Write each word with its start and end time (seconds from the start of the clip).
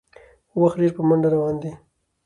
وخت 0.61 0.77
ډېر 0.81 0.91
په 0.97 1.01
منډه 1.07 1.29
روان 1.35 1.55
دی 1.61 1.71